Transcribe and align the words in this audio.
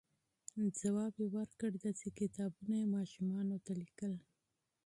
ځواب 0.79 1.13
یې 1.21 1.27
ورکړ، 1.35 1.71
داسې 1.85 2.07
کتابونه 2.19 2.73
یې 2.81 2.91
ماشومانو 2.95 3.55
ته 3.65 3.71
لیکل، 3.81 4.13